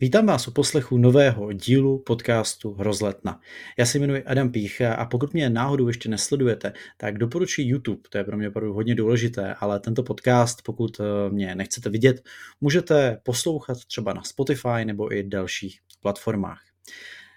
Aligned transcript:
Vítám 0.00 0.26
vás 0.26 0.48
u 0.48 0.50
poslechu 0.50 0.98
nového 0.98 1.52
dílu 1.52 1.98
podcastu 1.98 2.76
Rozletna. 2.78 3.40
Já 3.78 3.86
se 3.86 3.98
jmenuji 3.98 4.24
Adam 4.24 4.52
Pícha 4.52 4.94
a 4.94 5.06
pokud 5.06 5.32
mě 5.32 5.50
náhodou 5.50 5.88
ještě 5.88 6.08
nesledujete, 6.08 6.72
tak 6.96 7.18
doporučuji 7.18 7.68
YouTube, 7.68 8.00
to 8.10 8.18
je 8.18 8.24
pro 8.24 8.36
mě 8.36 8.48
opravdu 8.48 8.72
hodně 8.72 8.94
důležité, 8.94 9.54
ale 9.54 9.80
tento 9.80 10.02
podcast, 10.02 10.62
pokud 10.62 11.00
eh, 11.00 11.30
mě 11.30 11.54
nechcete 11.54 11.90
vidět, 11.90 12.22
můžete 12.60 13.20
poslouchat 13.22 13.78
třeba 13.84 14.12
na 14.12 14.22
Spotify 14.22 14.84
nebo 14.84 15.14
i 15.14 15.22
dalších 15.22 15.78
platformách. 16.02 16.60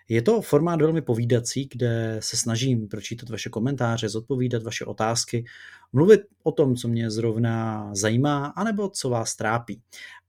Je 0.09 0.21
to 0.21 0.41
formát 0.41 0.81
velmi 0.81 1.01
povídací, 1.01 1.69
kde 1.73 2.17
se 2.19 2.37
snažím 2.37 2.87
pročítat 2.87 3.29
vaše 3.29 3.49
komentáře, 3.49 4.09
zodpovídat 4.09 4.63
vaše 4.63 4.85
otázky, 4.85 5.45
mluvit 5.93 6.21
o 6.43 6.51
tom, 6.51 6.75
co 6.75 6.87
mě 6.87 7.11
zrovna 7.11 7.89
zajímá, 7.95 8.45
anebo 8.45 8.89
co 8.89 9.09
vás 9.09 9.35
trápí. 9.35 9.81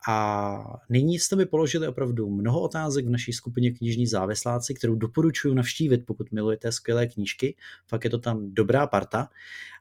A 0.09 0.81
nyní 0.89 1.19
jste 1.19 1.37
mi 1.37 1.47
položili 1.47 1.89
opravdu 1.89 2.31
mnoho 2.31 2.61
otázek 2.61 3.07
v 3.07 3.11
naší 3.11 3.33
skupině 3.33 3.71
knižní 3.71 4.07
závisláci, 4.07 4.75
kterou 4.75 4.95
doporučuji 4.95 5.55
navštívit, 5.55 6.07
pokud 6.07 6.33
milujete 6.33 6.73
skvělé 6.73 7.07
knížky. 7.07 7.57
Fakt 7.87 8.05
je 8.05 8.11
to 8.11 8.19
tam 8.19 8.55
dobrá 8.55 8.87
parta. 8.87 9.29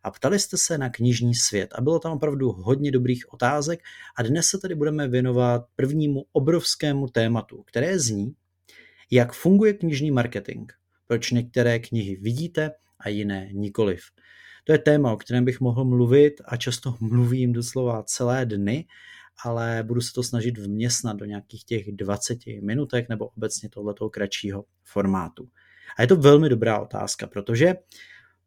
A 0.03 0.11
ptali 0.11 0.39
jste 0.39 0.57
se 0.57 0.77
na 0.77 0.89
knižní 0.89 1.35
svět 1.35 1.69
a 1.75 1.81
bylo 1.81 1.99
tam 1.99 2.11
opravdu 2.11 2.51
hodně 2.51 2.91
dobrých 2.91 3.33
otázek. 3.33 3.79
A 4.17 4.23
dnes 4.23 4.45
se 4.45 4.57
tady 4.57 4.75
budeme 4.75 5.07
věnovat 5.07 5.65
prvnímu 5.75 6.25
obrovskému 6.31 7.07
tématu, 7.07 7.63
které 7.63 7.99
zní, 7.99 8.35
jak 9.11 9.33
funguje 9.33 9.73
knižní 9.73 10.11
marketing, 10.11 10.71
proč 11.07 11.31
některé 11.31 11.79
knihy 11.79 12.15
vidíte 12.15 12.71
a 12.99 13.09
jiné 13.09 13.49
nikoliv. 13.51 14.01
To 14.63 14.71
je 14.71 14.77
téma, 14.77 15.13
o 15.13 15.17
kterém 15.17 15.45
bych 15.45 15.59
mohl 15.59 15.85
mluvit 15.85 16.33
a 16.45 16.57
často 16.57 16.95
mluvím 16.99 17.53
doslova 17.53 18.03
celé 18.03 18.45
dny, 18.45 18.85
ale 19.45 19.83
budu 19.87 20.01
se 20.01 20.13
to 20.13 20.23
snažit 20.23 20.57
vměstnat 20.57 21.17
do 21.17 21.25
nějakých 21.25 21.63
těch 21.63 21.91
20 21.91 22.39
minutek 22.61 23.09
nebo 23.09 23.27
obecně 23.27 23.69
tohleto 23.69 24.09
kratšího 24.09 24.65
formátu. 24.83 25.49
A 25.97 26.01
je 26.01 26.07
to 26.07 26.15
velmi 26.15 26.49
dobrá 26.49 26.79
otázka, 26.79 27.27
protože 27.27 27.75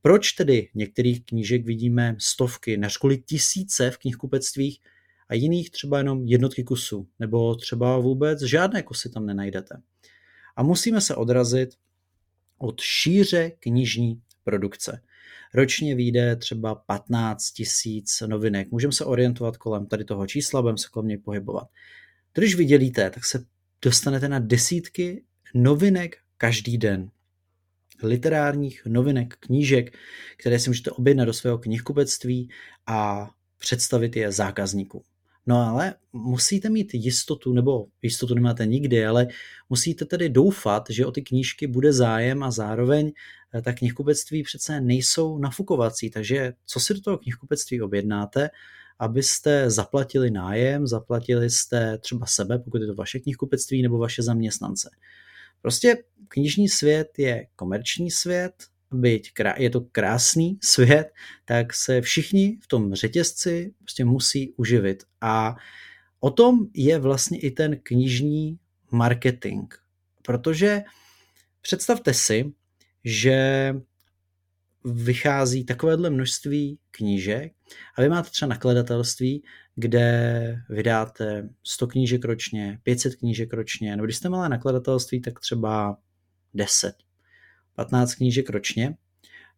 proč 0.02 0.32
tedy 0.32 0.70
některých 0.74 1.24
knížek 1.24 1.66
vidíme 1.66 2.16
stovky, 2.18 2.76
než 2.76 2.96
kvůli 2.96 3.18
tisíce 3.18 3.90
v 3.90 3.98
knihkupectvích 3.98 4.80
a 5.28 5.34
jiných 5.34 5.70
třeba 5.70 5.98
jenom 5.98 6.26
jednotky 6.26 6.64
kusů, 6.64 7.08
nebo 7.18 7.54
třeba 7.54 7.98
vůbec 7.98 8.42
žádné 8.42 8.82
kusy 8.82 9.10
tam 9.10 9.26
nenajdete. 9.26 9.82
A 10.56 10.62
musíme 10.62 11.00
se 11.00 11.14
odrazit 11.14 11.70
od 12.58 12.80
šíře 12.80 13.50
knižní 13.50 14.22
produkce. 14.44 15.00
Ročně 15.54 15.94
vyjde 15.94 16.36
třeba 16.36 16.74
15 16.74 17.50
tisíc 17.50 18.22
novinek. 18.26 18.70
Můžeme 18.70 18.92
se 18.92 19.04
orientovat 19.04 19.56
kolem 19.56 19.86
tady 19.86 20.04
toho 20.04 20.26
čísla, 20.26 20.62
budeme 20.62 20.78
se 20.78 20.88
kolem 20.90 21.08
něj 21.08 21.18
pohybovat. 21.18 21.68
Když 22.34 22.54
vydělíte, 22.54 23.10
tak 23.10 23.24
se 23.24 23.44
dostanete 23.82 24.28
na 24.28 24.38
desítky 24.38 25.24
novinek 25.54 26.16
každý 26.36 26.78
den. 26.78 27.10
Literárních 28.02 28.82
novinek, 28.86 29.36
knížek, 29.40 29.98
které 30.36 30.58
si 30.58 30.70
můžete 30.70 30.90
objednat 30.90 31.24
do 31.24 31.32
svého 31.32 31.58
knihkupectví 31.58 32.50
a 32.86 33.30
představit 33.58 34.16
je 34.16 34.32
zákazníkům. 34.32 35.02
No 35.46 35.56
ale 35.56 35.94
musíte 36.12 36.70
mít 36.70 36.94
jistotu, 36.94 37.52
nebo 37.52 37.86
jistotu 38.02 38.34
nemáte 38.34 38.66
nikdy, 38.66 39.06
ale 39.06 39.26
musíte 39.68 40.04
tedy 40.04 40.28
doufat, 40.28 40.90
že 40.90 41.06
o 41.06 41.12
ty 41.12 41.22
knížky 41.22 41.66
bude 41.66 41.92
zájem 41.92 42.42
a 42.42 42.50
zároveň 42.50 43.12
eh, 43.54 43.62
ta 43.62 43.72
knihkupectví 43.72 44.42
přece 44.42 44.80
nejsou 44.80 45.38
nafukovací, 45.38 46.10
takže 46.10 46.52
co 46.66 46.80
si 46.80 46.94
do 46.94 47.00
toho 47.00 47.18
knihkupectví 47.18 47.82
objednáte, 47.82 48.50
abyste 48.98 49.70
zaplatili 49.70 50.30
nájem, 50.30 50.86
zaplatili 50.86 51.50
jste 51.50 51.98
třeba 51.98 52.26
sebe, 52.26 52.58
pokud 52.58 52.80
je 52.80 52.86
to 52.86 52.94
vaše 52.94 53.20
knihkupectví 53.20 53.82
nebo 53.82 53.98
vaše 53.98 54.22
zaměstnance. 54.22 54.90
Prostě 55.62 55.96
knižní 56.28 56.68
svět 56.68 57.18
je 57.18 57.46
komerční 57.56 58.10
svět, 58.10 58.52
byť 58.94 59.32
je 59.56 59.70
to 59.70 59.80
krásný 59.80 60.58
svět, 60.62 61.12
tak 61.44 61.74
se 61.74 62.00
všichni 62.00 62.58
v 62.62 62.66
tom 62.66 62.94
řetězci 62.94 63.74
prostě 63.78 64.04
musí 64.04 64.52
uživit. 64.56 65.04
A 65.20 65.56
o 66.20 66.30
tom 66.30 66.66
je 66.74 66.98
vlastně 66.98 67.38
i 67.38 67.50
ten 67.50 67.76
knižní 67.82 68.58
marketing. 68.90 69.74
Protože 70.22 70.82
představte 71.60 72.14
si, 72.14 72.52
že 73.04 73.74
vychází 74.84 75.64
takovéhle 75.64 76.10
množství 76.10 76.78
knížek 76.90 77.52
a 77.96 78.02
vy 78.02 78.08
máte 78.08 78.30
třeba 78.30 78.48
nakladatelství, 78.48 79.42
kde 79.76 80.56
vydáte 80.68 81.48
100 81.62 81.86
knížek 81.86 82.24
ročně, 82.24 82.78
500 82.82 83.16
knížek 83.16 83.52
ročně, 83.52 83.90
nebo 83.90 84.04
když 84.04 84.16
jste 84.16 84.28
malé 84.28 84.48
nakladatelství, 84.48 85.20
tak 85.20 85.40
třeba 85.40 85.96
10. 86.54 86.94
15 87.74 88.14
knížek 88.14 88.50
ročně, 88.50 88.96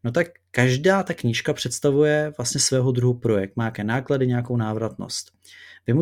no 0.05 0.13
tak 0.13 0.27
každá 0.51 1.03
ta 1.03 1.15
knížka 1.15 1.53
představuje 1.53 2.33
vlastně 2.37 2.61
svého 2.61 2.93
druhu 2.93 3.15
projekt, 3.15 3.57
má 3.57 3.65
nějaké 3.65 3.85
náklady, 3.85 4.27
nějakou 4.27 4.57
návratnost. 4.57 5.33
Vy 5.87 5.95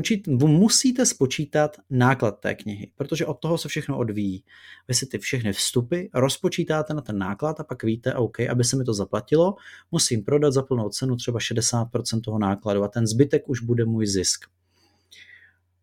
musíte 0.47 1.07
spočítat 1.07 1.77
náklad 1.91 2.41
té 2.41 2.55
knihy, 2.55 2.93
protože 2.97 3.27
od 3.27 3.35
toho 3.35 3.59
se 3.59 3.69
všechno 3.69 3.99
odvíjí. 3.99 4.45
Vy 4.89 4.95
si 4.95 5.07
ty 5.07 5.19
všechny 5.19 5.53
vstupy 5.53 6.05
rozpočítáte 6.15 6.95
na 6.95 7.01
ten 7.01 7.19
náklad 7.19 7.61
a 7.61 7.65
pak 7.65 7.85
víte, 7.85 8.15
OK, 8.15 8.41
aby 8.41 8.65
se 8.65 8.77
mi 8.77 8.85
to 8.85 8.95
zaplatilo, 8.95 9.55
musím 9.91 10.25
prodat 10.25 10.53
za 10.53 10.63
plnou 10.63 10.89
cenu 10.89 11.17
třeba 11.17 11.39
60% 11.39 12.21
toho 12.21 12.39
nákladu 12.39 12.83
a 12.83 12.89
ten 12.89 13.07
zbytek 13.07 13.49
už 13.49 13.61
bude 13.61 13.85
můj 13.85 14.07
zisk. 14.07 14.45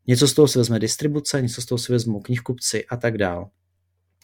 Něco 0.07 0.27
z 0.27 0.33
toho 0.33 0.47
si 0.47 0.59
vezme 0.59 0.79
distribuce, 0.79 1.41
něco 1.41 1.61
z 1.61 1.65
toho 1.65 1.79
si 1.79 1.91
vezmou 1.91 2.19
knihkupci 2.19 2.85
a 2.85 2.97
tak 2.97 3.17
dále. 3.17 3.45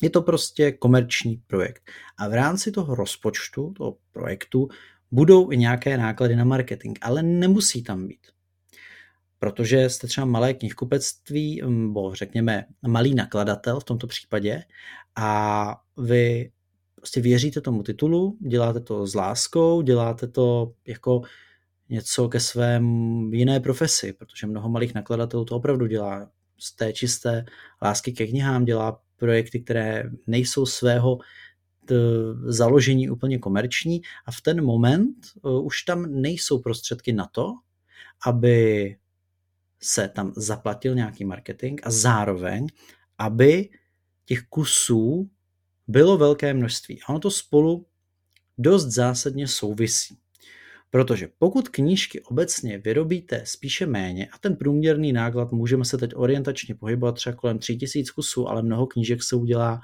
Je 0.01 0.09
to 0.09 0.21
prostě 0.21 0.71
komerční 0.71 1.41
projekt. 1.47 1.91
A 2.17 2.27
v 2.27 2.33
rámci 2.33 2.71
toho 2.71 2.95
rozpočtu, 2.95 3.73
toho 3.77 3.97
projektu, 4.11 4.67
budou 5.11 5.51
i 5.51 5.57
nějaké 5.57 5.97
náklady 5.97 6.35
na 6.35 6.43
marketing, 6.43 6.97
ale 7.01 7.23
nemusí 7.23 7.83
tam 7.83 8.07
být. 8.07 8.27
Protože 9.39 9.89
jste 9.89 10.07
třeba 10.07 10.25
malé 10.25 10.53
knihkupectví, 10.53 11.61
nebo 11.65 12.15
řekněme 12.15 12.65
malý 12.87 13.15
nakladatel 13.15 13.79
v 13.79 13.83
tomto 13.83 14.07
případě 14.07 14.63
a 15.15 15.81
vy 15.97 16.51
prostě 16.95 17.21
věříte 17.21 17.61
tomu 17.61 17.83
titulu, 17.83 18.37
děláte 18.39 18.79
to 18.79 19.07
s 19.07 19.15
láskou, 19.15 19.81
děláte 19.81 20.27
to 20.27 20.73
jako 20.87 21.21
něco 21.89 22.29
ke 22.29 22.39
svém 22.39 22.85
jiné 23.33 23.59
profesi, 23.59 24.13
protože 24.13 24.47
mnoho 24.47 24.69
malých 24.69 24.93
nakladatelů 24.93 25.45
to 25.45 25.55
opravdu 25.55 25.87
dělá 25.87 26.29
z 26.59 26.75
té 26.75 26.93
čisté 26.93 27.45
lásky 27.81 28.11
ke 28.11 28.27
knihám, 28.27 28.65
dělá 28.65 29.01
projekty, 29.17 29.59
které 29.59 30.03
nejsou 30.27 30.65
svého 30.65 31.19
založení 32.45 33.09
úplně 33.09 33.39
komerční 33.39 34.01
a 34.25 34.31
v 34.31 34.41
ten 34.41 34.63
moment 34.63 35.15
uh, 35.41 35.65
už 35.65 35.81
tam 35.81 36.21
nejsou 36.21 36.59
prostředky 36.59 37.13
na 37.13 37.25
to, 37.25 37.53
aby 38.25 38.97
se 39.81 40.07
tam 40.07 40.33
zaplatil 40.35 40.95
nějaký 40.95 41.25
marketing 41.25 41.81
a 41.83 41.91
zároveň, 41.91 42.67
aby 43.17 43.69
těch 44.25 44.43
kusů 44.43 45.29
bylo 45.87 46.17
velké 46.17 46.53
množství. 46.53 47.01
A 47.01 47.09
ono 47.09 47.19
to 47.19 47.31
spolu 47.31 47.85
dost 48.57 48.85
zásadně 48.85 49.47
souvisí. 49.47 50.17
Protože 50.89 51.27
pokud 51.37 51.69
knížky 51.69 52.21
obecně 52.21 52.77
vyrobíte 52.77 53.41
spíše 53.45 53.85
méně 53.85 54.27
a 54.27 54.37
ten 54.37 54.55
průměrný 54.55 55.13
náklad 55.13 55.51
můžeme 55.51 55.85
se 55.85 55.97
teď 55.97 56.11
orientačně 56.15 56.75
pohybovat 56.75 57.15
třeba 57.15 57.35
kolem 57.35 57.59
3000 57.59 58.11
kusů, 58.11 58.47
ale 58.47 58.61
mnoho 58.61 58.87
knížek 58.87 59.23
se 59.23 59.35
udělá 59.35 59.81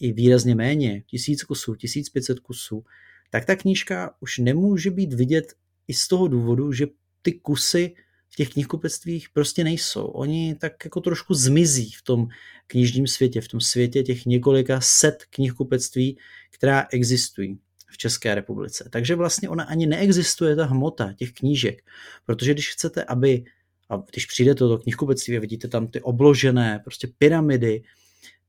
i 0.00 0.12
výrazně 0.12 0.54
méně, 0.54 1.02
1000 1.06 1.42
kusů, 1.42 1.74
1500 1.74 2.40
kusů, 2.40 2.84
tak 3.30 3.44
ta 3.44 3.56
knížka 3.56 4.14
už 4.20 4.38
nemůže 4.38 4.90
být 4.90 5.12
vidět 5.12 5.54
i 5.88 5.94
z 5.94 6.08
toho 6.08 6.28
důvodu, 6.28 6.72
že 6.72 6.86
ty 7.22 7.32
kusy 7.32 7.94
v 8.28 8.36
těch 8.36 8.50
knihkupectvích 8.50 9.28
prostě 9.32 9.64
nejsou. 9.64 10.04
Oni 10.04 10.54
tak 10.54 10.84
jako 10.84 11.00
trošku 11.00 11.34
zmizí 11.34 11.92
v 11.92 12.02
tom 12.02 12.28
knižním 12.66 13.06
světě, 13.06 13.40
v 13.40 13.48
tom 13.48 13.60
světě 13.60 14.02
těch 14.02 14.26
několika 14.26 14.80
set 14.82 15.24
knihkupectví, 15.30 16.18
která 16.50 16.86
existují 16.92 17.58
v 17.90 17.98
České 17.98 18.34
republice. 18.34 18.88
Takže 18.92 19.14
vlastně 19.14 19.48
ona 19.48 19.64
ani 19.64 19.86
neexistuje 19.86 20.56
ta 20.56 20.64
hmota 20.64 21.12
těch 21.12 21.32
knížek, 21.32 21.82
protože 22.24 22.52
když 22.52 22.72
chcete, 22.72 23.04
aby, 23.04 23.44
a 23.88 23.96
když 24.10 24.26
přijdete 24.26 24.64
do 24.64 24.78
knihkupectví 24.78 25.36
a 25.36 25.40
vidíte 25.40 25.68
tam 25.68 25.86
ty 25.86 26.00
obložené 26.00 26.80
prostě 26.84 27.08
pyramidy, 27.18 27.82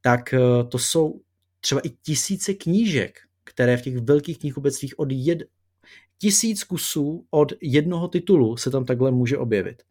tak 0.01 0.33
eh, 0.33 0.39
to 0.69 0.79
jsou 0.79 1.21
třeba 1.59 1.81
i 1.81 1.89
tisíce 1.89 2.53
knížek, 2.53 3.19
které 3.43 3.77
v 3.77 3.81
těch 3.81 3.97
velkých 3.97 4.39
knihkupectvích 4.39 4.99
od 4.99 5.07
jed, 5.11 5.39
tisíc 6.17 6.63
kusů 6.63 7.25
od 7.29 7.53
jednoho 7.61 8.07
titulu 8.07 8.57
se 8.57 8.71
tam 8.71 8.85
takhle 8.85 9.11
může 9.11 9.37
objevit. 9.37 9.83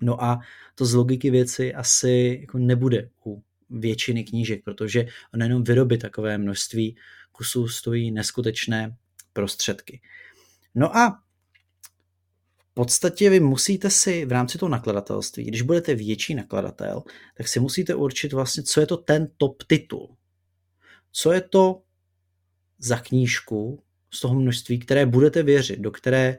No 0.00 0.24
a 0.24 0.40
to 0.74 0.84
z 0.86 0.94
logiky 0.94 1.30
věci 1.30 1.74
asi 1.74 2.38
jako 2.40 2.58
nebude 2.58 3.10
u 3.26 3.42
většiny 3.70 4.24
knížek, 4.24 4.64
protože 4.64 5.06
on 5.34 5.42
jenom 5.42 5.64
vyrobit 5.64 6.00
takové 6.00 6.38
množství 6.38 6.96
kusů 7.32 7.68
stojí 7.68 8.10
neskutečné 8.10 8.96
prostředky. 9.32 10.00
No 10.74 10.96
a 10.96 11.22
podstatě 12.74 13.30
vy 13.30 13.40
musíte 13.40 13.90
si 13.90 14.24
v 14.24 14.32
rámci 14.32 14.58
toho 14.58 14.70
nakladatelství, 14.70 15.44
když 15.44 15.62
budete 15.62 15.94
větší 15.94 16.34
nakladatel, 16.34 17.02
tak 17.36 17.48
si 17.48 17.60
musíte 17.60 17.94
určit 17.94 18.32
vlastně, 18.32 18.62
co 18.62 18.80
je 18.80 18.86
to 18.86 18.96
ten 18.96 19.28
top 19.36 19.62
titul. 19.62 20.16
Co 21.12 21.32
je 21.32 21.40
to 21.40 21.82
za 22.78 22.98
knížku 22.98 23.82
z 24.10 24.20
toho 24.20 24.34
množství, 24.34 24.78
které 24.78 25.06
budete 25.06 25.42
věřit, 25.42 25.80
do 25.80 25.90
které 25.90 26.38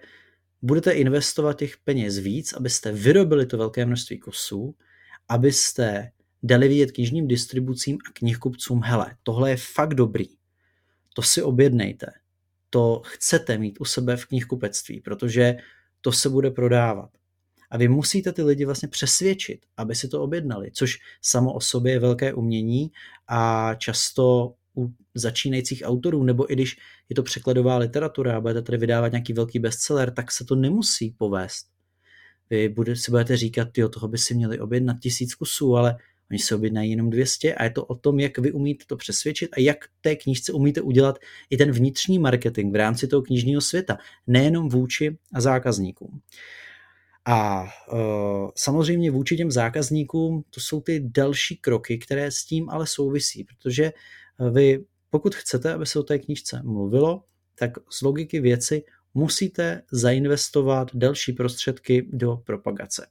budete 0.61 0.91
investovat 0.91 1.57
těch 1.57 1.77
peněz 1.77 2.17
víc, 2.17 2.53
abyste 2.53 2.91
vyrobili 2.91 3.45
to 3.45 3.57
velké 3.57 3.85
množství 3.85 4.19
kusů, 4.19 4.75
abyste 5.29 6.11
dali 6.43 6.67
vidět 6.67 6.91
knižním 6.91 7.27
distribucím 7.27 7.97
a 8.09 8.11
knihkupcům, 8.13 8.81
hele, 8.83 9.15
tohle 9.23 9.49
je 9.49 9.57
fakt 9.57 9.93
dobrý, 9.93 10.27
to 11.13 11.21
si 11.21 11.41
objednejte, 11.41 12.07
to 12.69 13.01
chcete 13.05 13.57
mít 13.57 13.77
u 13.81 13.85
sebe 13.85 14.17
v 14.17 14.25
knihkupectví, 14.25 15.01
protože 15.01 15.55
to 16.01 16.11
se 16.11 16.29
bude 16.29 16.51
prodávat. 16.51 17.09
A 17.71 17.77
vy 17.77 17.87
musíte 17.87 18.33
ty 18.33 18.43
lidi 18.43 18.65
vlastně 18.65 18.87
přesvědčit, 18.87 19.65
aby 19.77 19.95
si 19.95 20.07
to 20.07 20.21
objednali, 20.21 20.71
což 20.71 20.99
samo 21.21 21.53
o 21.53 21.61
sobě 21.61 21.93
je 21.93 21.99
velké 21.99 22.33
umění 22.33 22.91
a 23.27 23.73
často 23.75 24.53
u 24.77 24.93
začínajících 25.15 25.83
autorů, 25.85 26.23
nebo 26.23 26.51
i 26.51 26.55
když 26.55 26.77
je 27.09 27.15
to 27.15 27.23
překladová 27.23 27.77
literatura 27.77 28.37
a 28.37 28.41
budete 28.41 28.61
tady 28.61 28.77
vydávat 28.77 29.11
nějaký 29.11 29.33
velký 29.33 29.59
bestseller, 29.59 30.11
tak 30.11 30.31
se 30.31 30.45
to 30.45 30.55
nemusí 30.55 31.15
povést. 31.17 31.67
Vy 32.49 32.69
bude, 32.69 32.95
si 32.95 33.11
budete 33.11 33.37
říkat, 33.37 33.77
jo, 33.77 33.89
toho 33.89 34.07
by 34.07 34.17
si 34.17 34.33
měli 34.33 34.59
objednat 34.59 34.99
tisíc 34.99 35.35
kusů, 35.35 35.75
ale 35.75 35.97
oni 36.31 36.39
se 36.39 36.55
objednají 36.55 36.89
jenom 36.91 37.09
200 37.09 37.55
a 37.55 37.63
je 37.63 37.69
to 37.69 37.85
o 37.85 37.95
tom, 37.95 38.19
jak 38.19 38.37
vy 38.37 38.51
umíte 38.51 38.85
to 38.87 38.97
přesvědčit 38.97 39.49
a 39.57 39.59
jak 39.59 39.77
té 40.01 40.15
knížce 40.15 40.53
umíte 40.53 40.81
udělat 40.81 41.19
i 41.49 41.57
ten 41.57 41.71
vnitřní 41.71 42.19
marketing 42.19 42.73
v 42.73 42.75
rámci 42.75 43.07
toho 43.07 43.21
knižního 43.21 43.61
světa, 43.61 43.97
nejenom 44.27 44.69
vůči 44.69 45.17
a 45.33 45.41
zákazníkům. 45.41 46.21
A 47.25 47.63
uh, 47.63 48.49
samozřejmě 48.55 49.11
vůči 49.11 49.37
těm 49.37 49.51
zákazníkům 49.51 50.43
to 50.49 50.59
jsou 50.59 50.81
ty 50.81 50.99
další 50.99 51.57
kroky, 51.57 51.97
které 51.97 52.31
s 52.31 52.45
tím 52.45 52.69
ale 52.69 52.87
souvisí, 52.87 53.43
protože 53.43 53.91
vy, 54.51 54.85
pokud 55.09 55.35
chcete, 55.35 55.73
aby 55.73 55.85
se 55.85 55.99
o 55.99 56.03
té 56.03 56.19
knížce 56.19 56.61
mluvilo, 56.63 57.23
tak 57.55 57.71
z 57.91 58.01
logiky 58.01 58.39
věci 58.39 58.83
musíte 59.13 59.81
zainvestovat 59.91 60.95
další 60.95 61.33
prostředky 61.33 62.07
do 62.11 62.37
propagace. 62.37 63.07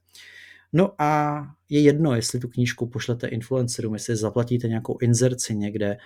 No 0.72 1.02
a 1.02 1.42
je 1.68 1.80
jedno, 1.80 2.14
jestli 2.14 2.40
tu 2.40 2.48
knížku 2.48 2.86
pošlete 2.86 3.26
influencerům, 3.26 3.94
jestli 3.94 4.16
zaplatíte 4.16 4.68
nějakou 4.68 4.98
inzerci 4.98 5.54
někde. 5.54 5.96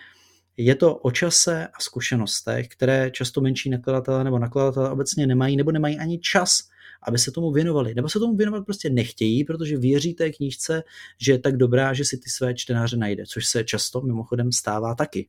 Je 0.57 0.75
to 0.75 0.97
o 0.97 1.11
čase 1.11 1.67
a 1.67 1.81
zkušenostech, 1.81 2.69
které 2.69 3.11
často 3.11 3.41
menší 3.41 3.71
nakladatelé 3.71 4.25
nebo 4.25 4.39
nakladatelé 4.39 4.91
obecně 4.91 5.27
nemají, 5.27 5.57
nebo 5.57 5.73
nemají 5.73 5.99
ani 5.99 6.19
čas, 6.19 6.59
aby 7.03 7.19
se 7.19 7.31
tomu 7.31 7.53
věnovali. 7.53 7.95
Nebo 7.95 8.09
se 8.09 8.19
tomu 8.19 8.37
věnovat 8.37 8.65
prostě 8.65 8.91
nechtějí, 8.91 9.45
protože 9.45 9.77
věří 9.77 10.15
té 10.15 10.31
knížce, 10.31 10.83
že 11.21 11.33
je 11.33 11.39
tak 11.39 11.57
dobrá, 11.57 11.93
že 11.93 12.05
si 12.05 12.19
ty 12.19 12.31
své 12.31 12.55
čtenáře 12.55 12.97
najde, 12.97 13.25
což 13.27 13.47
se 13.47 13.65
často 13.65 14.01
mimochodem 14.01 14.53
stává 14.53 14.95
taky. 14.95 15.29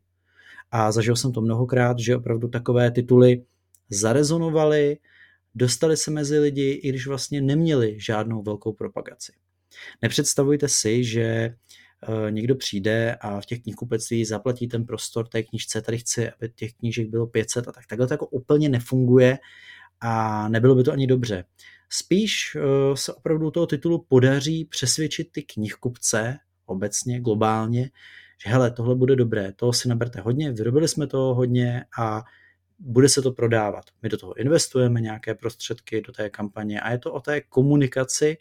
A 0.72 0.92
zažil 0.92 1.16
jsem 1.16 1.31
to 1.31 1.42
mnohokrát, 1.42 2.00
že 2.00 2.16
opravdu 2.16 2.48
takové 2.48 2.92
tituly 2.92 3.44
zarezonovaly, 3.89 4.98
dostali 5.57 5.98
se 5.98 6.12
mezi 6.12 6.39
lidi, 6.39 6.71
i 6.71 6.89
když 6.89 7.07
vlastně 7.07 7.42
neměli 7.42 7.95
žádnou 8.00 8.44
velkou 8.44 8.74
propagaci. 8.74 9.31
Nepředstavujte 10.01 10.68
si, 10.69 11.04
že 11.04 11.21
eh, 11.21 12.31
někdo 12.31 12.56
přijde 12.56 13.15
a 13.15 13.42
v 13.42 13.45
těch 13.45 13.62
knihkupectví 13.62 14.25
zaplatí 14.25 14.68
ten 14.68 14.86
prostor 14.86 15.27
té 15.27 15.44
knížce, 15.44 15.81
tady 15.81 15.98
chci, 15.98 16.30
aby 16.30 16.50
těch 16.56 16.74
knížek 16.74 17.09
bylo 17.09 17.27
500 17.27 17.68
a 17.68 17.71
tak. 17.71 17.88
Takhle 17.88 18.07
to 18.07 18.13
jako 18.13 18.27
úplně 18.27 18.69
nefunguje 18.69 19.38
a 20.01 20.48
nebylo 20.50 20.75
by 20.75 20.83
to 20.83 20.92
ani 20.92 21.07
dobře. 21.07 21.45
Spíš 21.89 22.56
eh, 22.56 22.98
se 22.98 23.13
opravdu 23.13 23.51
toho 23.51 23.68
titulu 23.68 24.06
podaří 24.07 24.65
přesvědčit 24.65 25.31
ty 25.31 25.44
knihkupce 25.44 26.38
obecně, 26.65 27.19
globálně, 27.19 27.89
že 28.45 28.50
hele, 28.50 28.71
tohle 28.71 28.95
bude 28.95 29.15
dobré, 29.15 29.53
toho 29.53 29.74
si 29.74 29.88
naberte 29.88 30.21
hodně, 30.21 30.51
vyrobili 30.51 30.88
jsme 30.88 31.07
toho 31.07 31.36
hodně 31.36 31.86
a 32.00 32.24
bude 32.79 33.09
se 33.09 33.21
to 33.21 33.31
prodávat. 33.31 33.85
My 34.03 34.09
do 34.09 34.18
toho 34.18 34.39
investujeme 34.39 35.01
nějaké 35.01 35.35
prostředky 35.35 36.01
do 36.01 36.13
té 36.13 36.29
kampaně 36.29 36.81
a 36.81 36.91
je 36.91 36.97
to 36.97 37.13
o 37.13 37.19
té 37.19 37.41
komunikaci 37.41 38.38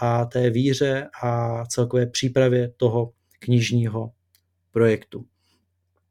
a 0.00 0.24
té 0.24 0.50
víře 0.50 1.08
a 1.22 1.64
celkové 1.66 2.06
přípravě 2.06 2.72
toho 2.76 3.12
knižního 3.38 4.12
projektu. 4.72 5.26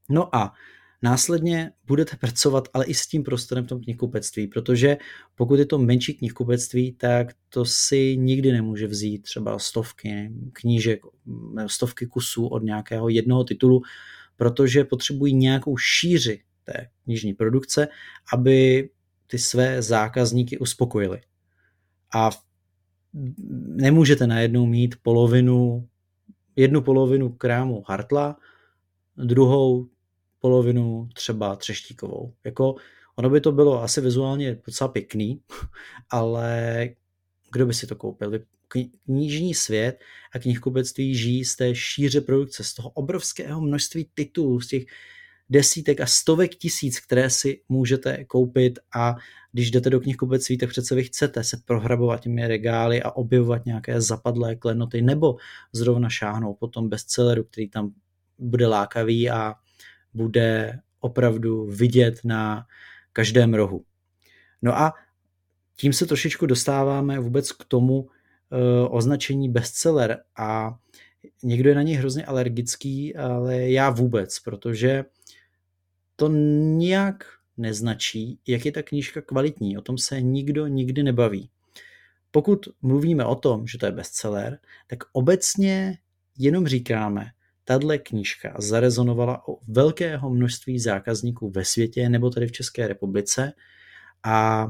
No 0.10 0.36
a 0.36 0.54
Následně 1.02 1.72
budete 1.86 2.18
pracovat 2.18 2.68
ale 2.74 2.86
i 2.86 2.94
s 2.94 3.08
tím 3.08 3.24
prostorem 3.24 3.66
v 3.66 3.68
tom 3.68 3.82
knihkupectví, 3.82 4.48
protože 4.48 4.98
pokud 5.36 5.60
je 5.60 5.66
to 5.66 5.78
menší 5.78 6.14
knihkupectví, 6.14 6.92
tak 6.92 7.28
to 7.50 7.66
si 7.66 8.18
nikdy 8.18 8.52
nemůže 8.52 8.88
vzít 8.88 9.22
třeba 9.22 9.60
stovky 9.60 10.32
knížek, 10.54 11.02
stovky 11.68 12.06
kusů 12.06 12.48
od 12.48 12.64
nějakého 12.64 13.10
jednoho 13.10 13.44
titulu, 13.44 13.82
protože 14.38 14.84
potřebují 14.84 15.36
nějakou 15.36 15.78
šíři 15.78 16.42
té 16.74 16.88
knižní 17.04 17.34
produkce, 17.34 17.88
aby 18.34 18.90
ty 19.28 19.40
své 19.40 19.82
zákazníky 19.82 20.58
uspokojili. 20.58 21.22
A 22.16 22.30
nemůžete 23.68 24.28
najednou 24.28 24.66
mít 24.66 24.96
polovinu, 25.02 25.88
jednu 26.56 26.82
polovinu 26.82 27.30
krámu 27.30 27.84
Hartla, 27.88 28.38
druhou 29.18 29.88
polovinu 30.40 31.10
třeba 31.14 31.56
třeštíkovou. 31.56 32.34
Jako 32.44 32.76
ono 33.16 33.30
by 33.30 33.42
to 33.42 33.52
bylo 33.52 33.84
asi 33.84 34.02
vizuálně 34.02 34.60
docela 34.66 34.88
pěkný, 34.88 35.42
ale 36.10 36.90
kdo 37.52 37.66
by 37.66 37.74
si 37.74 37.88
to 37.88 37.96
koupil? 37.96 38.32
Knižní 39.06 39.54
svět 39.54 40.00
a 40.34 40.40
knihkupectví 40.40 41.16
žijí 41.16 41.46
z 41.46 41.56
té 41.56 41.76
šíře 41.76 42.22
produkce, 42.22 42.64
z 42.64 42.74
toho 42.74 42.90
obrovského 42.90 43.62
množství 43.62 44.10
titulů, 44.14 44.62
z 44.62 44.68
těch 44.68 44.86
desítek 45.50 46.02
a 46.02 46.06
stovek 46.06 46.56
tisíc, 46.56 47.00
které 47.00 47.30
si 47.30 47.62
můžete 47.70 48.24
koupit 48.24 48.80
a 48.96 49.16
když 49.52 49.72
jdete 49.72 49.90
do 49.90 50.00
knihkupectví, 50.00 50.58
tak 50.58 50.70
přece 50.70 50.96
vy 50.96 51.04
chcete 51.04 51.44
se 51.44 51.58
prohrabovat 51.66 52.22
těmi 52.22 52.48
regály 52.48 53.04
a 53.04 53.12
objevovat 53.12 53.66
nějaké 53.66 54.02
zapadlé 54.02 54.56
klenoty 54.56 55.02
nebo 55.02 55.36
zrovna 55.74 56.10
šáhnout 56.10 56.58
po 56.60 56.68
tom 56.68 56.90
bestselleru, 56.90 57.44
který 57.44 57.70
tam 57.70 57.94
bude 58.40 58.68
lákavý 58.68 59.30
a 59.30 59.54
bude 60.14 60.80
opravdu 61.00 61.66
vidět 61.66 62.20
na 62.24 62.66
každém 63.14 63.54
rohu. 63.54 63.84
No 64.62 64.78
a 64.78 64.94
tím 65.76 65.94
se 65.94 66.06
trošičku 66.06 66.46
dostáváme 66.46 67.20
vůbec 67.20 67.52
k 67.52 67.64
tomu 67.66 68.00
uh, 68.00 68.08
označení 68.90 69.50
bestseller 69.50 70.18
a 70.38 70.76
někdo 71.44 71.70
je 71.70 71.76
na 71.76 71.82
něj 71.82 71.96
hrozně 71.96 72.26
alergický, 72.26 73.16
ale 73.16 73.70
já 73.70 73.90
vůbec, 73.90 74.40
protože 74.40 75.06
to 76.20 76.30
nijak 76.30 77.24
neznačí, 77.58 78.40
jak 78.48 78.66
je 78.66 78.72
ta 78.72 78.84
knížka 78.84 79.22
kvalitní. 79.22 79.78
O 79.78 79.82
tom 79.82 79.98
se 79.98 80.22
nikdo 80.22 80.68
nikdy 80.68 81.04
nebaví. 81.04 81.50
Pokud 82.32 82.68
mluvíme 82.82 83.26
o 83.26 83.36
tom, 83.36 83.68
že 83.68 83.78
to 83.78 83.86
je 83.86 83.92
bestseller, 83.92 84.60
tak 84.88 85.00
obecně 85.12 85.98
jenom 86.38 86.68
říkáme, 86.68 87.26
tahle 87.64 87.98
knížka 87.98 88.56
zarezonovala 88.60 89.48
o 89.48 89.58
velkého 89.68 90.30
množství 90.30 90.80
zákazníků 90.80 91.50
ve 91.50 91.66
světě 91.66 92.10
nebo 92.10 92.30
tady 92.30 92.48
v 92.48 92.52
České 92.52 92.88
republice 92.88 93.54
a 94.24 94.68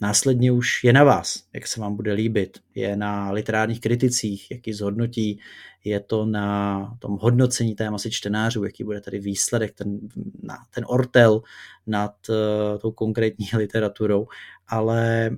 následně 0.00 0.52
už 0.52 0.84
je 0.84 0.92
na 0.92 1.04
vás, 1.04 1.44
jak 1.54 1.66
se 1.66 1.80
vám 1.80 1.96
bude 1.96 2.12
líbit. 2.12 2.58
Je 2.74 2.96
na 2.96 3.30
literárních 3.30 3.80
kriticích, 3.80 4.50
jak 4.50 4.66
ji 4.66 4.74
zhodnotí, 4.74 5.40
je 5.84 6.00
to 6.00 6.26
na 6.26 6.96
tom 6.98 7.18
hodnocení 7.20 7.74
té 7.74 7.90
masy 7.90 8.10
čtenářů, 8.10 8.64
jaký 8.64 8.84
bude 8.84 9.00
tady 9.00 9.18
výsledek, 9.18 9.74
ten, 9.74 9.98
na, 10.42 10.56
ten 10.74 10.84
ortel 10.88 11.42
nad 11.86 12.14
uh, 12.28 12.78
tou 12.78 12.90
konkrétní 12.90 13.46
literaturou, 13.56 14.26
ale 14.68 15.30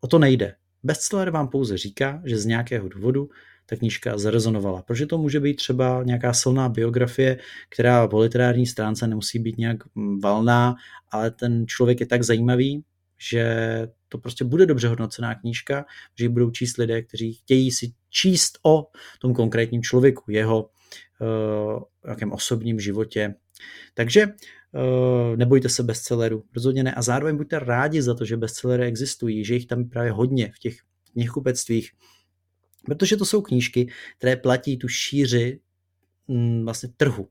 o 0.00 0.06
to 0.06 0.18
nejde. 0.18 0.54
Bestseller 0.82 1.30
vám 1.30 1.48
pouze 1.48 1.78
říká, 1.78 2.22
že 2.24 2.38
z 2.38 2.46
nějakého 2.46 2.88
důvodu 2.88 3.28
ta 3.66 3.76
knížka 3.76 4.18
zarezonovala. 4.18 4.82
Protože 4.82 5.06
to 5.06 5.18
může 5.18 5.40
být 5.40 5.54
třeba 5.54 6.02
nějaká 6.04 6.32
silná 6.32 6.68
biografie, 6.68 7.38
která 7.68 8.08
po 8.08 8.18
literární 8.18 8.66
stránce 8.66 9.06
nemusí 9.06 9.38
být 9.38 9.58
nějak 9.58 9.76
valná, 10.22 10.74
ale 11.10 11.30
ten 11.30 11.66
člověk 11.66 12.00
je 12.00 12.06
tak 12.06 12.22
zajímavý, 12.22 12.84
že 13.18 13.88
to 14.08 14.18
prostě 14.18 14.44
bude 14.44 14.66
dobře 14.66 14.88
hodnocená 14.88 15.34
knížka, 15.34 15.84
že 16.18 16.24
ji 16.24 16.28
budou 16.28 16.50
číst 16.50 16.76
lidé, 16.76 17.02
kteří 17.02 17.32
chtějí 17.32 17.70
si 17.70 17.92
číst 18.10 18.58
o 18.62 18.86
tom 19.20 19.34
konkrétním 19.34 19.82
člověku, 19.82 20.30
jeho 20.30 20.70
uh, 21.20 21.82
jakém 22.08 22.32
osobním 22.32 22.80
životě. 22.80 23.34
Takže 23.94 24.26
uh, 24.26 25.36
nebojte 25.36 25.68
se 25.68 25.82
bestsellerů, 25.82 26.44
rozhodně 26.54 26.82
ne. 26.82 26.94
A 26.94 27.02
zároveň 27.02 27.36
buďte 27.36 27.58
rádi 27.58 28.02
za 28.02 28.14
to, 28.14 28.24
že 28.24 28.36
bestsellery 28.36 28.86
existují, 28.86 29.44
že 29.44 29.54
jich 29.54 29.66
tam 29.66 29.88
právě 29.88 30.12
hodně 30.12 30.52
v 30.54 30.58
těch 30.58 30.76
knihkupectvích, 31.12 31.90
Protože 32.88 33.16
to 33.16 33.24
jsou 33.24 33.42
knížky, 33.42 33.88
které 34.18 34.36
platí 34.36 34.76
tu 34.76 34.88
šíři 34.88 35.60
mm, 36.28 36.64
vlastně 36.64 36.88
trhu. 36.96 37.28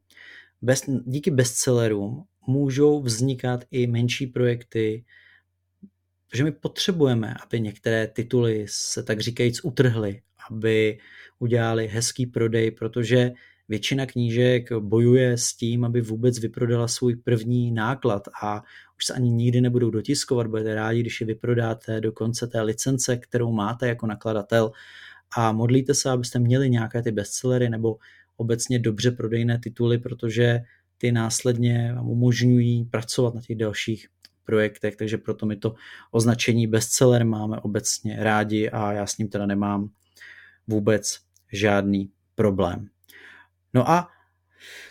Bez, 0.62 0.84
díky 1.06 1.32
bestsellerům 1.32 2.24
můžou 2.48 3.02
vznikat 3.02 3.66
i 3.72 3.88
menší 3.88 4.28
projekty, 4.28 5.06
Protože 6.30 6.44
my 6.44 6.52
potřebujeme, 6.52 7.34
aby 7.44 7.62
některé 7.62 8.08
tituly 8.08 8.66
se 8.70 9.04
tak 9.04 9.20
říkajíc 9.20 9.60
utrhly, 9.64 10.22
aby 10.50 11.00
udělali 11.40 11.88
hezký 11.88 12.26
prodej, 12.26 12.72
protože 12.72 13.32
většina 13.70 14.06
knížek 14.06 14.72
bojuje 14.72 15.38
s 15.38 15.54
tím, 15.54 15.86
aby 15.86 16.02
vůbec 16.02 16.40
vyprodala 16.40 16.88
svůj 16.88 17.16
první 17.16 17.72
náklad 17.72 18.24
a 18.44 18.64
už 18.98 19.06
se 19.06 19.14
ani 19.14 19.30
nikdy 19.30 19.62
nebudou 19.62 19.90
dotiskovat, 19.90 20.48
budete 20.48 20.76
rádi, 20.76 21.00
když 21.00 21.22
je 21.22 21.28
vyprodáte 21.28 22.02
do 22.02 22.12
konce 22.12 22.48
té 22.48 22.62
licence, 22.62 23.18
kterou 23.18 23.52
máte 23.52 23.88
jako 23.88 24.08
nakladatel. 24.08 24.72
A 25.38 25.52
modlíte 25.52 25.94
se, 25.94 26.10
abyste 26.10 26.40
měli 26.40 26.70
nějaké 26.70 27.02
ty 27.02 27.12
bestsellery 27.12 27.70
nebo 27.70 27.98
obecně 28.38 28.80
dobře 28.80 29.12
prodejné 29.12 29.60
tituly, 29.60 29.98
protože 29.98 30.60
ty 30.98 31.12
následně 31.12 31.94
vám 31.96 32.10
umožňují 32.10 32.86
pracovat 32.86 33.36
na 33.36 33.42
těch 33.42 33.58
dalších 33.58 34.08
projektech, 34.48 34.96
takže 34.96 35.18
proto 35.18 35.46
my 35.46 35.56
to 35.56 35.76
označení 36.12 36.68
bestseller 36.68 37.26
máme 37.26 37.60
obecně 37.60 38.18
rádi 38.20 38.70
a 38.70 38.94
já 38.94 39.06
s 39.06 39.18
ním 39.18 39.28
teda 39.28 39.46
nemám 39.46 39.90
vůbec 40.68 41.20
žádný 41.54 42.12
problém. 42.36 42.88
No 43.74 43.90
a 43.90 44.10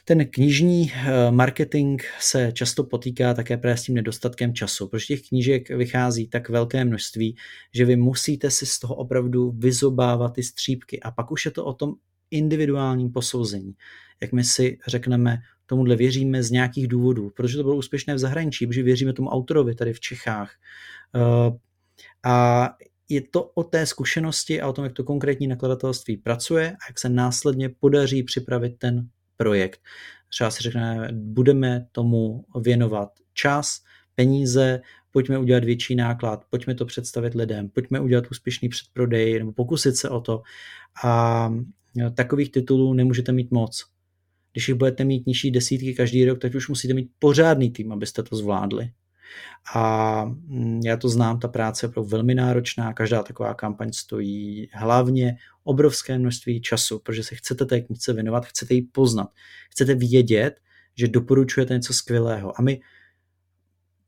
ten 0.04 0.26
knižní 0.26 0.92
eh, 0.92 1.30
marketing 1.30 2.02
se 2.20 2.52
často 2.52 2.84
potýká 2.84 3.34
také 3.34 3.56
právě 3.56 3.76
s 3.76 3.82
tím 3.82 3.94
nedostatkem 3.94 4.54
času, 4.54 4.88
protože 4.88 5.06
těch 5.06 5.28
knížek 5.28 5.70
vychází 5.70 6.28
tak 6.28 6.48
velké 6.48 6.84
množství, 6.84 7.36
že 7.74 7.84
vy 7.84 7.96
musíte 7.96 8.50
si 8.50 8.66
z 8.66 8.78
toho 8.78 8.94
opravdu 8.94 9.50
vyzobávat 9.50 10.28
ty 10.28 10.42
střípky 10.42 11.00
a 11.00 11.10
pak 11.10 11.30
už 11.30 11.44
je 11.44 11.50
to 11.50 11.64
o 11.64 11.72
tom 11.72 11.94
individuálním 12.30 13.12
posouzení. 13.12 13.74
Jak 14.20 14.32
my 14.32 14.44
si 14.44 14.78
řekneme, 14.86 15.38
tomuhle 15.66 15.96
věříme 15.96 16.42
z 16.42 16.50
nějakých 16.50 16.88
důvodů, 16.88 17.30
protože 17.36 17.56
to 17.56 17.62
bylo 17.62 17.76
úspěšné 17.76 18.14
v 18.14 18.18
zahraničí, 18.18 18.66
protože 18.66 18.82
věříme 18.82 19.12
tomu 19.12 19.28
autorovi 19.28 19.74
tady 19.74 19.92
v 19.92 20.00
Čechách. 20.00 20.52
Eh, 21.14 21.58
a 22.24 22.68
je 23.08 23.20
to 23.20 23.42
o 23.42 23.64
té 23.64 23.86
zkušenosti 23.86 24.60
a 24.60 24.68
o 24.68 24.72
tom, 24.72 24.84
jak 24.84 24.92
to 24.92 25.04
konkrétní 25.04 25.46
nakladatelství 25.46 26.16
pracuje 26.16 26.70
a 26.70 26.84
jak 26.88 26.98
se 26.98 27.08
následně 27.08 27.68
podaří 27.68 28.22
připravit 28.22 28.78
ten 28.78 29.08
projekt. 29.36 29.80
Třeba 30.28 30.50
si 30.50 30.62
řekne, 30.62 31.08
budeme 31.12 31.86
tomu 31.92 32.44
věnovat 32.60 33.08
čas, 33.34 33.82
peníze, 34.14 34.80
pojďme 35.10 35.38
udělat 35.38 35.64
větší 35.64 35.94
náklad, 35.94 36.44
pojďme 36.50 36.74
to 36.74 36.86
představit 36.86 37.34
lidem, 37.34 37.68
pojďme 37.68 38.00
udělat 38.00 38.24
úspěšný 38.30 38.68
předprodej 38.68 39.38
nebo 39.38 39.52
pokusit 39.52 39.96
se 39.96 40.08
o 40.08 40.20
to. 40.20 40.42
A 41.04 41.52
takových 42.14 42.52
titulů 42.52 42.94
nemůžete 42.94 43.32
mít 43.32 43.50
moc. 43.50 43.95
Když 44.56 44.68
jich 44.68 44.76
budete 44.76 45.04
mít 45.04 45.26
nižší 45.26 45.50
desítky 45.50 45.94
každý 45.94 46.24
rok, 46.24 46.38
tak 46.38 46.54
už 46.54 46.68
musíte 46.68 46.94
mít 46.94 47.10
pořádný 47.18 47.70
tým, 47.70 47.92
abyste 47.92 48.22
to 48.22 48.36
zvládli. 48.36 48.90
A 49.74 50.24
mm, 50.24 50.80
já 50.84 50.96
to 50.96 51.08
znám, 51.08 51.40
ta 51.40 51.48
práce 51.48 51.86
je 51.86 51.90
pro 51.90 52.04
velmi 52.04 52.34
náročná, 52.34 52.92
každá 52.92 53.22
taková 53.22 53.54
kampaň 53.54 53.92
stojí 53.92 54.68
hlavně 54.72 55.36
obrovské 55.64 56.18
množství 56.18 56.60
času, 56.60 56.98
protože 56.98 57.22
se 57.22 57.34
chcete 57.34 57.64
té 57.64 57.80
knize 57.80 58.12
věnovat, 58.12 58.46
chcete 58.46 58.74
ji 58.74 58.82
poznat, 58.82 59.28
chcete 59.70 59.94
vědět, 59.94 60.60
že 60.94 61.08
doporučujete 61.08 61.74
něco 61.74 61.92
skvělého. 61.94 62.60
A 62.60 62.62
my, 62.62 62.80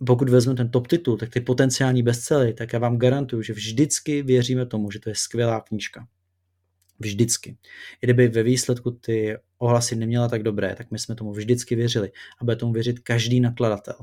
pokud 0.06 0.28
vezmeme 0.28 0.56
ten 0.56 0.70
top 0.70 0.86
titul, 0.86 1.16
tak 1.16 1.30
ty 1.30 1.40
potenciální 1.40 2.02
bestsellery, 2.02 2.54
tak 2.54 2.72
já 2.72 2.78
vám 2.78 2.98
garantuju, 2.98 3.42
že 3.42 3.52
vždycky 3.52 4.22
věříme 4.22 4.66
tomu, 4.66 4.90
že 4.90 5.00
to 5.00 5.08
je 5.08 5.14
skvělá 5.14 5.60
knížka. 5.60 6.08
Vždycky. 6.98 7.58
I 8.02 8.06
kdyby 8.06 8.28
ve 8.28 8.42
výsledku 8.42 8.90
ty 8.90 9.36
ohlasy 9.58 9.96
neměla 9.96 10.28
tak 10.28 10.42
dobré, 10.42 10.74
tak 10.74 10.90
my 10.90 10.98
jsme 10.98 11.14
tomu 11.14 11.32
vždycky 11.32 11.76
věřili. 11.76 12.12
A 12.40 12.44
bude 12.44 12.56
tomu 12.56 12.72
věřit 12.72 12.98
každý 12.98 13.40
nakladatel 13.40 13.96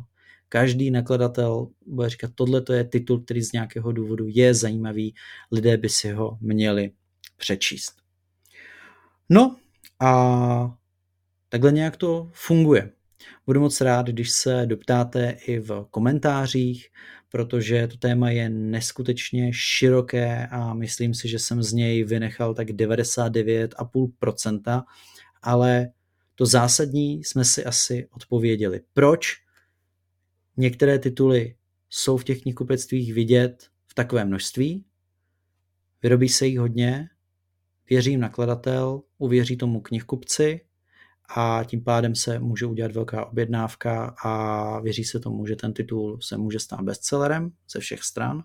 každý 0.49 0.91
nakladatel 0.91 1.67
bude 1.85 2.09
říkat, 2.09 2.31
tohle 2.35 2.61
to 2.61 2.73
je 2.73 2.83
titul, 2.83 3.19
který 3.21 3.41
z 3.41 3.51
nějakého 3.51 3.91
důvodu 3.91 4.25
je 4.27 4.53
zajímavý, 4.53 5.15
lidé 5.51 5.77
by 5.77 5.89
si 5.89 6.11
ho 6.11 6.37
měli 6.41 6.91
přečíst. 7.37 7.93
No 9.29 9.55
a 9.99 10.77
takhle 11.49 11.71
nějak 11.71 11.97
to 11.97 12.29
funguje. 12.33 12.91
Budu 13.45 13.59
moc 13.59 13.81
rád, 13.81 14.07
když 14.07 14.31
se 14.31 14.65
doptáte 14.65 15.37
i 15.47 15.59
v 15.59 15.87
komentářích, 15.91 16.87
protože 17.35 17.87
to 17.87 17.97
téma 17.97 18.29
je 18.29 18.49
neskutečně 18.49 19.49
široké 19.53 20.47
a 20.47 20.73
myslím 20.73 21.13
si, 21.13 21.29
že 21.29 21.39
jsem 21.39 21.63
z 21.63 21.73
něj 21.73 22.03
vynechal 22.03 22.53
tak 22.53 22.67
99,5%, 22.67 24.83
ale 25.41 25.87
to 26.35 26.45
zásadní 26.45 27.23
jsme 27.23 27.45
si 27.45 27.65
asi 27.65 28.07
odpověděli. 28.11 28.81
Proč 28.93 29.45
Některé 30.57 30.99
tituly 30.99 31.55
jsou 31.89 32.17
v 32.17 32.23
těch 32.23 32.41
knihkupectvích 32.41 33.13
vidět 33.13 33.67
v 33.87 33.93
takové 33.93 34.25
množství, 34.25 34.85
vyrobí 36.03 36.29
se 36.29 36.47
jich 36.47 36.59
hodně, 36.59 37.09
věří 37.89 38.17
nakladatel, 38.17 39.01
uvěří 39.17 39.57
tomu 39.57 39.81
knihkupci 39.81 40.64
a 41.29 41.63
tím 41.63 41.83
pádem 41.83 42.15
se 42.15 42.39
může 42.39 42.65
udělat 42.65 42.91
velká 42.91 43.25
objednávka 43.25 44.15
a 44.23 44.79
věří 44.79 45.03
se 45.03 45.19
tomu, 45.19 45.45
že 45.45 45.55
ten 45.55 45.73
titul 45.73 46.19
se 46.21 46.37
může 46.37 46.59
stát 46.59 46.81
bestsellerem 46.81 47.51
ze 47.71 47.79
všech 47.79 48.03
stran. 48.03 48.43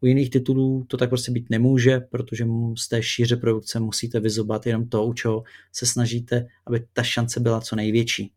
U 0.00 0.06
jiných 0.06 0.30
titulů 0.30 0.84
to 0.88 0.96
tak 0.96 1.08
prostě 1.08 1.32
být 1.32 1.50
nemůže, 1.50 2.00
protože 2.00 2.46
z 2.78 2.88
té 2.88 3.02
šíře 3.02 3.36
produkce 3.36 3.80
musíte 3.80 4.20
vyzobat 4.20 4.66
jenom 4.66 4.88
to, 4.88 5.06
u 5.06 5.12
čeho 5.12 5.42
se 5.72 5.86
snažíte, 5.86 6.46
aby 6.66 6.86
ta 6.92 7.02
šance 7.02 7.40
byla 7.40 7.60
co 7.60 7.76
největší. 7.76 8.32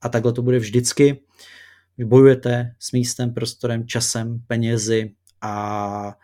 A 0.00 0.08
takhle 0.08 0.32
to 0.32 0.42
bude 0.42 0.58
vždycky. 0.58 1.20
Bojujete 2.04 2.74
s 2.78 2.92
místem, 2.92 3.34
prostorem, 3.34 3.86
časem, 3.86 4.40
penězi 4.46 5.10
a 5.40 6.14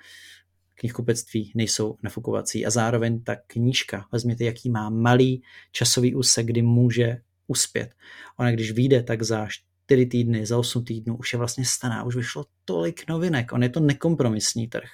knihkupectví 0.81 1.53
nejsou 1.55 1.97
nafukovací. 2.03 2.67
A 2.67 2.71
zároveň 2.71 3.23
ta 3.23 3.37
knížka, 3.47 4.07
vezměte, 4.13 4.45
jaký 4.45 4.71
má 4.71 4.91
malý 4.91 5.43
časový 5.73 6.15
úsek, 6.15 6.47
kdy 6.47 6.63
může 6.63 7.19
uspět. 7.47 7.95
Ona 8.37 8.51
když 8.53 8.73
vyjde, 8.73 9.03
tak 9.03 9.23
za 9.23 9.47
4 9.87 10.07
týdny, 10.07 10.47
za 10.47 10.59
8 10.59 10.85
týdnů 10.85 11.17
už 11.17 11.33
je 11.33 11.39
vlastně 11.39 11.65
staná, 11.65 12.05
už 12.05 12.17
vyšlo 12.17 12.45
tolik 12.65 13.09
novinek, 13.09 13.53
on 13.53 13.63
je 13.63 13.69
to 13.69 13.81
nekompromisní 13.81 14.69
trh. 14.69 14.89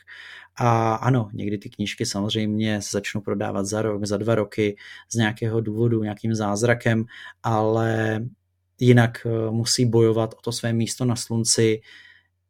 A 0.56 0.94
ano, 0.94 1.28
někdy 1.32 1.58
ty 1.58 1.70
knížky 1.70 2.06
samozřejmě 2.06 2.82
se 2.82 2.88
začnou 2.92 3.20
prodávat 3.20 3.66
za 3.66 3.82
rok, 3.82 4.04
za 4.06 4.16
dva 4.16 4.34
roky 4.34 4.76
z 5.12 5.14
nějakého 5.14 5.60
důvodu, 5.60 6.02
nějakým 6.02 6.34
zázrakem, 6.34 7.04
ale 7.42 8.20
jinak 8.80 9.26
eh, 9.26 9.50
musí 9.50 9.86
bojovat 9.86 10.34
o 10.34 10.40
to 10.42 10.52
své 10.52 10.72
místo 10.72 11.04
na 11.04 11.16
slunci 11.16 11.80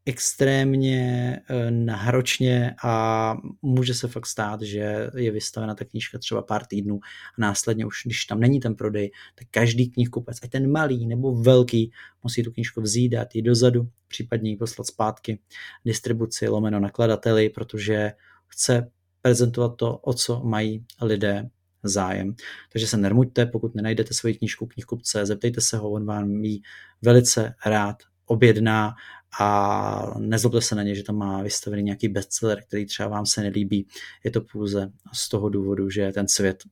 extrémně 0.07 1.37
eh, 1.49 1.71
náročně 1.71 2.75
a 2.85 3.37
může 3.63 3.95
se 3.95 4.09
fakt 4.09 4.27
stát, 4.27 4.63
že 4.63 5.11
je 5.17 5.31
vystavena 5.31 5.75
ta 5.75 5.85
knížka 5.85 6.19
třeba 6.19 6.43
pár 6.43 6.67
týdnů 6.67 7.01
a 7.39 7.41
následně 7.41 7.87
už, 7.87 8.03
když 8.05 8.25
tam 8.25 8.41
není 8.41 8.61
ten 8.61 8.75
prodej, 8.75 9.11
tak 9.35 9.49
každý 9.51 9.91
knihkupec, 9.91 10.39
ať 10.43 10.51
ten 10.51 10.73
malý 10.73 11.07
nebo 11.07 11.35
velký, 11.35 11.93
musí 12.23 12.43
tu 12.43 12.53
knížku 12.53 12.81
vzít, 12.81 13.09
dát 13.09 13.35
ji 13.35 13.43
dozadu, 13.43 13.89
případně 14.09 14.51
ji 14.51 14.57
poslat 14.57 14.87
zpátky 14.87 15.39
distribuci 15.85 16.49
lomeno 16.49 16.81
nakladateli, 16.81 17.49
protože 17.51 18.13
chce 18.47 18.91
prezentovat 19.23 19.77
to, 19.77 19.97
o 19.97 20.15
co 20.15 20.41
mají 20.45 20.85
lidé 21.03 21.51
zájem. 21.83 22.35
Takže 22.73 22.87
se 22.87 22.97
nermuďte, 22.97 23.47
pokud 23.47 23.75
nenajdete 23.75 24.15
svoji 24.15 24.35
knížku 24.35 24.67
knihkupce, 24.67 25.27
zeptejte 25.27 25.61
se 25.61 25.77
ho, 25.77 25.91
on 25.91 26.07
vám 26.07 26.31
ji 26.31 26.61
velice 27.03 27.55
rád 27.67 27.97
objedná 28.27 28.95
a 29.41 30.15
nezlobte 30.19 30.61
se 30.61 30.75
na 30.75 30.83
ně, 30.83 30.95
že 30.95 31.03
tam 31.03 31.17
má 31.17 31.43
vystavený 31.43 31.83
nějaký 31.83 32.09
bestseller, 32.09 32.63
který 32.63 32.87
třeba 32.87 33.09
vám 33.09 33.27
se 33.27 33.43
nelíbí. 33.43 33.87
Je 34.25 34.31
to 34.31 34.41
pouze 34.41 34.91
z 35.13 35.29
toho 35.29 35.49
důvodu, 35.49 35.91
že 35.91 36.13
ten 36.13 36.29
svět 36.29 36.63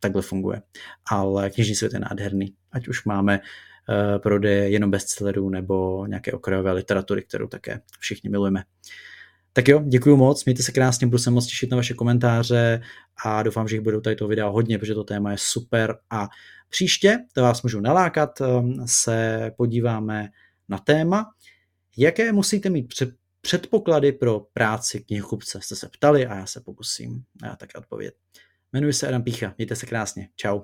takhle 0.00 0.22
funguje. 0.22 0.62
Ale 1.10 1.50
knižní 1.50 1.74
svět 1.74 1.92
je 1.92 2.00
nádherný. 2.00 2.54
Ať 2.72 2.88
už 2.88 3.04
máme 3.04 3.40
uh, 3.40 4.18
prodeje 4.18 4.68
jenom 4.68 4.90
bestsellerů 4.90 5.48
nebo 5.48 6.06
nějaké 6.06 6.32
okrajové 6.32 6.72
literatury, 6.72 7.22
kterou 7.22 7.46
také 7.46 7.80
všichni 7.98 8.30
milujeme. 8.30 8.62
Tak 9.52 9.68
jo, 9.68 9.82
děkuji 9.88 10.16
moc, 10.16 10.44
mějte 10.44 10.62
se 10.62 10.72
krásně, 10.72 11.06
budu 11.06 11.18
se 11.18 11.30
moc 11.30 11.46
těšit 11.46 11.70
na 11.70 11.76
vaše 11.76 11.94
komentáře 11.94 12.82
a 13.24 13.42
doufám, 13.42 13.68
že 13.68 13.76
jich 13.76 13.82
budou 13.82 14.00
tady 14.00 14.16
to 14.16 14.28
videa 14.28 14.48
hodně, 14.48 14.78
protože 14.78 14.94
to 14.94 15.04
téma 15.04 15.30
je 15.30 15.36
super 15.40 15.96
a 16.10 16.28
příště, 16.68 17.18
to 17.32 17.42
vás 17.42 17.62
můžu 17.62 17.80
nalákat, 17.80 18.40
um, 18.40 18.86
se 18.86 19.50
podíváme 19.56 20.28
na 20.68 20.78
téma, 20.78 21.24
jaké 21.96 22.32
musíte 22.32 22.70
mít 22.70 22.94
předpoklady 23.40 24.12
pro 24.12 24.40
práci 24.40 25.00
knihkupce. 25.00 25.60
Jste 25.62 25.76
se 25.76 25.88
ptali 25.88 26.26
a 26.26 26.34
já 26.34 26.46
se 26.46 26.60
pokusím 26.60 27.24
já 27.44 27.56
také 27.56 27.78
odpovědět. 27.78 28.14
Jmenuji 28.72 28.92
se 28.92 29.08
Adam 29.08 29.22
Pícha, 29.22 29.54
mějte 29.58 29.76
se 29.76 29.86
krásně, 29.86 30.28
čau. 30.36 30.60